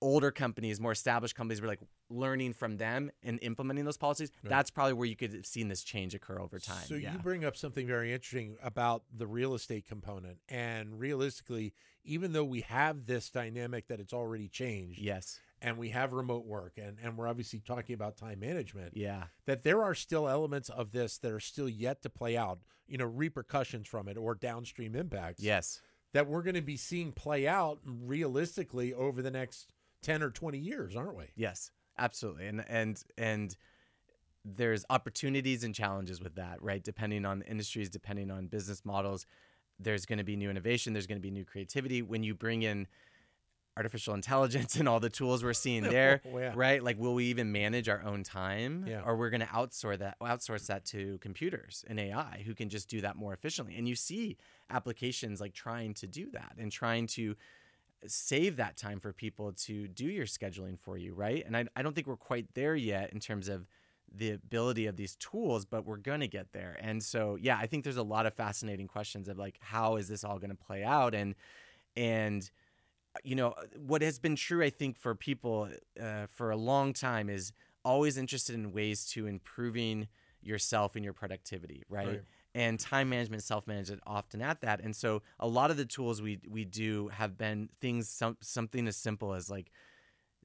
older 0.00 0.30
companies, 0.30 0.80
more 0.80 0.92
established 0.92 1.34
companies, 1.34 1.60
were 1.60 1.66
like 1.66 1.80
learning 2.08 2.52
from 2.52 2.76
them 2.76 3.10
and 3.22 3.38
implementing 3.42 3.84
those 3.84 3.96
policies. 3.96 4.30
Right. 4.42 4.50
That's 4.50 4.70
probably 4.70 4.92
where 4.94 5.08
you 5.08 5.16
could 5.16 5.32
have 5.34 5.46
seen 5.46 5.68
this 5.68 5.82
change 5.82 6.14
occur 6.14 6.38
over 6.38 6.58
time. 6.58 6.86
So 6.86 6.94
yeah. 6.94 7.12
you 7.12 7.18
bring 7.18 7.44
up 7.44 7.56
something 7.56 7.86
very 7.86 8.12
interesting 8.12 8.56
about 8.62 9.02
the 9.12 9.26
real 9.26 9.54
estate 9.54 9.86
component, 9.86 10.38
and 10.48 10.98
realistically, 10.98 11.74
even 12.04 12.32
though 12.32 12.44
we 12.44 12.60
have 12.62 13.06
this 13.06 13.28
dynamic 13.30 13.88
that 13.88 14.00
it's 14.00 14.12
already 14.12 14.48
changed, 14.48 15.00
yes, 15.00 15.40
and 15.62 15.76
we 15.78 15.90
have 15.90 16.12
remote 16.12 16.46
work, 16.46 16.74
and 16.76 16.96
and 17.02 17.16
we're 17.16 17.28
obviously 17.28 17.60
talking 17.60 17.94
about 17.94 18.16
time 18.16 18.40
management, 18.40 18.96
yeah, 18.96 19.24
that 19.46 19.62
there 19.62 19.82
are 19.82 19.94
still 19.94 20.28
elements 20.28 20.68
of 20.68 20.92
this 20.92 21.18
that 21.18 21.32
are 21.32 21.40
still 21.40 21.68
yet 21.68 22.02
to 22.02 22.10
play 22.10 22.36
out. 22.36 22.58
You 22.86 22.98
know, 22.98 23.04
repercussions 23.04 23.86
from 23.86 24.08
it 24.08 24.16
or 24.16 24.34
downstream 24.34 24.94
impacts. 24.94 25.42
yes, 25.42 25.80
that 26.14 26.26
we're 26.26 26.42
going 26.42 26.54
to 26.54 26.62
be 26.62 26.76
seeing 26.76 27.12
play 27.12 27.46
out 27.46 27.80
realistically 27.84 28.94
over 28.94 29.20
the 29.20 29.30
next 29.30 29.74
10 30.02 30.22
or 30.22 30.30
20 30.30 30.56
years, 30.58 30.96
aren't 30.96 31.16
we? 31.16 31.24
yes, 31.36 31.70
absolutely, 31.98 32.46
and 32.46 32.64
and 32.68 33.02
and 33.18 33.56
there's 34.44 34.84
opportunities 34.88 35.64
and 35.64 35.74
challenges 35.74 36.22
with 36.22 36.36
that, 36.36 36.62
right? 36.62 36.82
Depending 36.82 37.26
on 37.26 37.42
industries, 37.42 37.90
depending 37.90 38.30
on 38.30 38.46
business 38.46 38.84
models. 38.84 39.26
there's 39.78 40.06
going 40.06 40.18
to 40.18 40.24
be 40.24 40.36
new 40.36 40.48
innovation, 40.50 40.92
there's 40.92 41.06
going 41.06 41.18
to 41.18 41.22
be 41.22 41.30
new 41.30 41.44
creativity. 41.44 42.00
When 42.02 42.22
you 42.22 42.34
bring 42.34 42.62
in 42.62 42.86
artificial 43.78 44.12
intelligence 44.12 44.74
and 44.76 44.88
all 44.88 44.98
the 45.00 45.08
tools 45.08 45.42
we're 45.44 45.52
seeing 45.54 45.86
oh, 45.86 45.90
there, 45.90 46.20
Oh, 46.34 46.38
yeah. 46.38 46.52
right? 46.56 46.82
Like, 46.82 46.98
will 46.98 47.14
we 47.14 47.26
even 47.26 47.52
manage 47.52 47.88
our 47.88 48.02
own 48.02 48.24
time, 48.24 48.84
Yeah. 48.86 49.02
or 49.06 49.16
we're 49.16 49.30
going 49.30 49.40
to 49.40 49.46
outsource 49.46 49.98
that 49.98 50.18
outsource 50.20 50.66
that 50.66 50.84
to 50.86 51.18
computers 51.18 51.84
and 51.88 51.98
AI 52.00 52.42
who 52.44 52.54
can 52.54 52.68
just 52.68 52.88
do 52.90 53.00
that 53.02 53.14
more 53.16 53.32
efficiently? 53.32 53.76
And 53.78 53.88
you 53.88 53.94
see 53.94 54.36
applications 54.68 55.40
like 55.40 55.54
trying 55.54 55.94
to 55.94 56.06
do 56.08 56.28
that 56.32 56.54
and 56.58 56.70
trying 56.72 57.06
to 57.18 57.36
save 58.06 58.56
that 58.56 58.76
time 58.76 59.00
for 59.00 59.12
people 59.12 59.52
to 59.52 59.88
do 59.88 60.06
your 60.06 60.26
scheduling 60.26 60.78
for 60.78 60.96
you, 60.98 61.14
right? 61.14 61.44
And 61.46 61.56
I, 61.56 61.64
I 61.76 61.82
don't 61.82 61.94
think 61.94 62.06
we're 62.06 62.16
quite 62.16 62.46
there 62.54 62.74
yet 62.76 63.12
in 63.12 63.20
terms 63.20 63.48
of 63.48 63.66
the 64.12 64.30
ability 64.30 64.86
of 64.86 64.96
these 64.96 65.16
tools, 65.16 65.64
but 65.64 65.84
we're 65.84 65.96
going 65.98 66.20
to 66.20 66.28
get 66.28 66.52
there. 66.52 66.76
And 66.80 67.02
so, 67.02 67.36
yeah, 67.40 67.58
I 67.58 67.66
think 67.66 67.84
there's 67.84 67.96
a 67.96 68.02
lot 68.02 68.24
of 68.26 68.34
fascinating 68.34 68.88
questions 68.88 69.28
of 69.28 69.36
like, 69.38 69.58
how 69.60 69.96
is 69.96 70.08
this 70.08 70.24
all 70.24 70.38
going 70.38 70.50
to 70.50 70.56
play 70.56 70.82
out? 70.84 71.14
And, 71.14 71.34
and, 71.96 72.50
you 73.24 73.34
know, 73.34 73.54
what 73.76 74.02
has 74.02 74.18
been 74.18 74.36
true, 74.36 74.62
I 74.62 74.70
think, 74.70 74.96
for 74.96 75.14
people 75.14 75.68
uh, 76.00 76.26
for 76.26 76.50
a 76.50 76.56
long 76.56 76.92
time 76.92 77.28
is 77.28 77.52
always 77.84 78.16
interested 78.16 78.54
in 78.54 78.72
ways 78.72 79.06
to 79.10 79.26
improving 79.26 80.08
yourself 80.42 80.96
and 80.96 81.04
your 81.04 81.12
productivity, 81.12 81.84
right? 81.88 82.08
Right. 82.08 82.22
And 82.54 82.80
time 82.80 83.10
management, 83.10 83.42
self 83.42 83.66
management, 83.66 84.02
often 84.06 84.42
at 84.42 84.62
that. 84.62 84.80
And 84.80 84.96
so, 84.96 85.22
a 85.38 85.46
lot 85.46 85.70
of 85.70 85.76
the 85.76 85.84
tools 85.84 86.22
we 86.22 86.40
we 86.48 86.64
do 86.64 87.08
have 87.08 87.36
been 87.36 87.68
things, 87.80 88.08
some, 88.08 88.36
something 88.40 88.88
as 88.88 88.96
simple 88.96 89.34
as 89.34 89.50
like 89.50 89.70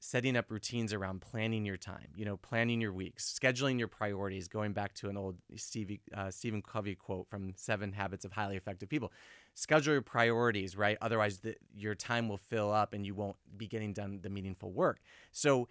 setting 0.04 0.36
up 0.36 0.50
routines 0.50 0.92
around 0.92 1.22
planning 1.22 1.64
your 1.64 1.78
time, 1.78 2.08
you 2.14 2.26
know, 2.26 2.36
planning 2.36 2.78
your 2.78 2.92
weeks, 2.92 3.38
scheduling 3.40 3.78
your 3.78 3.88
priorities, 3.88 4.48
going 4.48 4.74
back 4.74 4.92
to 4.92 5.08
an 5.08 5.16
old 5.16 5.34
Stevie, 5.56 5.98
uh, 6.14 6.30
Stephen 6.30 6.60
Covey 6.60 6.94
quote 6.94 7.26
from 7.26 7.54
Seven 7.56 7.90
Habits 7.90 8.26
of 8.26 8.32
Highly 8.32 8.56
Effective 8.56 8.90
People. 8.90 9.10
Schedule 9.54 9.94
your 9.94 10.02
priorities, 10.02 10.76
right? 10.76 10.98
Otherwise, 11.00 11.38
the, 11.38 11.56
your 11.74 11.94
time 11.94 12.28
will 12.28 12.36
fill 12.36 12.70
up 12.70 12.92
and 12.92 13.06
you 13.06 13.14
won't 13.14 13.36
be 13.56 13.66
getting 13.66 13.94
done 13.94 14.20
the 14.22 14.28
meaningful 14.28 14.72
work. 14.72 15.00
So, 15.32 15.68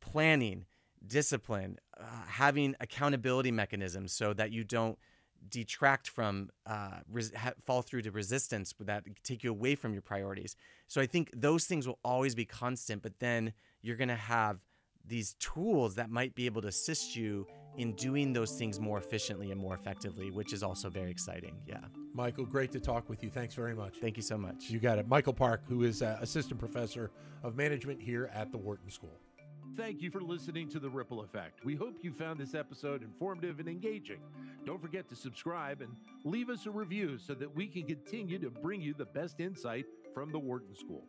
planning, 0.00 0.66
discipline, 1.04 1.80
uh, 1.98 2.04
having 2.28 2.76
accountability 2.78 3.50
mechanisms 3.50 4.12
so 4.12 4.32
that 4.34 4.52
you 4.52 4.62
don't 4.62 5.00
detract 5.48 6.08
from 6.08 6.50
uh, 6.66 6.98
res- 7.10 7.34
ha- 7.34 7.52
fall 7.64 7.82
through 7.82 8.02
to 8.02 8.10
resistance 8.10 8.74
that 8.80 9.04
take 9.22 9.44
you 9.44 9.50
away 9.50 9.74
from 9.74 9.92
your 9.92 10.02
priorities 10.02 10.56
so 10.86 11.00
i 11.00 11.06
think 11.06 11.30
those 11.34 11.64
things 11.64 11.86
will 11.86 11.98
always 12.04 12.34
be 12.34 12.44
constant 12.44 13.02
but 13.02 13.18
then 13.20 13.52
you're 13.82 13.96
going 13.96 14.08
to 14.08 14.14
have 14.14 14.58
these 15.06 15.34
tools 15.38 15.96
that 15.96 16.08
might 16.08 16.34
be 16.34 16.46
able 16.46 16.62
to 16.62 16.68
assist 16.68 17.14
you 17.14 17.46
in 17.76 17.92
doing 17.92 18.32
those 18.32 18.52
things 18.52 18.80
more 18.80 18.98
efficiently 18.98 19.50
and 19.50 19.60
more 19.60 19.74
effectively 19.74 20.30
which 20.30 20.52
is 20.52 20.62
also 20.62 20.88
very 20.88 21.10
exciting 21.10 21.56
yeah 21.66 21.78
Michael, 22.16 22.46
great 22.46 22.70
to 22.70 22.78
talk 22.78 23.08
with 23.08 23.24
you. 23.24 23.28
Thanks 23.28 23.56
very 23.56 23.74
much. 23.74 23.96
thank 24.00 24.16
you 24.16 24.22
so 24.22 24.38
much 24.38 24.70
You 24.70 24.78
got 24.78 24.98
it. 24.98 25.08
Michael 25.08 25.32
Parke, 25.32 25.62
who 25.68 25.82
is 25.82 26.00
uh, 26.00 26.16
assistant 26.20 26.60
professor 26.60 27.10
of 27.42 27.56
management 27.56 28.00
here 28.00 28.30
at 28.32 28.52
the 28.52 28.56
Wharton 28.58 28.88
School. 28.88 29.18
Thank 29.76 30.02
you 30.02 30.10
for 30.10 30.20
listening 30.20 30.68
to 30.68 30.78
The 30.78 30.88
Ripple 30.88 31.22
Effect. 31.22 31.64
We 31.64 31.74
hope 31.74 31.96
you 32.02 32.12
found 32.12 32.38
this 32.38 32.54
episode 32.54 33.02
informative 33.02 33.58
and 33.58 33.68
engaging. 33.68 34.20
Don't 34.64 34.80
forget 34.80 35.08
to 35.08 35.16
subscribe 35.16 35.80
and 35.80 35.90
leave 36.22 36.48
us 36.48 36.66
a 36.66 36.70
review 36.70 37.18
so 37.18 37.34
that 37.34 37.56
we 37.56 37.66
can 37.66 37.82
continue 37.82 38.38
to 38.38 38.50
bring 38.50 38.80
you 38.80 38.94
the 38.94 39.04
best 39.04 39.40
insight 39.40 39.86
from 40.14 40.30
the 40.30 40.38
Wharton 40.38 40.76
School. 40.76 41.04